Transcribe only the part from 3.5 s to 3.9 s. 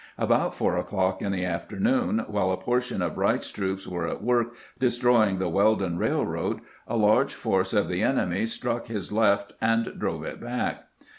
troops